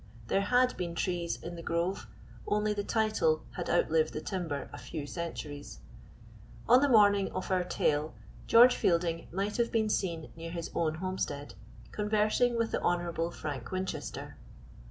There 0.29 0.41
had 0.41 0.75
been 0.77 0.95
trees 0.95 1.37
in 1.43 1.55
"The 1.55 1.61
Grove," 1.61 2.07
only 2.47 2.73
the 2.73 2.83
title 2.83 3.43
had 3.55 3.69
outlived 3.69 4.13
the 4.13 4.19
timber 4.19 4.67
a 4.73 4.79
few 4.79 5.05
centuries. 5.05 5.77
On 6.67 6.81
the 6.81 6.89
morning 6.89 7.31
of 7.33 7.51
our 7.51 7.63
tale 7.63 8.15
George 8.47 8.75
Fielding 8.75 9.27
might 9.31 9.57
have 9.57 9.71
been 9.71 9.89
seen 9.89 10.31
near 10.35 10.49
his 10.49 10.71
own 10.73 10.95
homestead, 10.95 11.53
conversing 11.91 12.57
with 12.57 12.71
the 12.71 12.81
Honorable 12.81 13.29
Frank 13.29 13.69
Winchester. 13.69 14.37